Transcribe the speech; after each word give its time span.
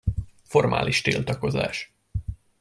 Formális 0.43 1.01
tiltakozás. 1.01 1.93